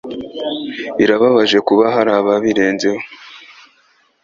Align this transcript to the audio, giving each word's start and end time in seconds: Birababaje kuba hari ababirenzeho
Birababaje 0.97 1.57
kuba 1.67 1.85
hari 1.95 2.11
ababirenzeho 2.19 3.01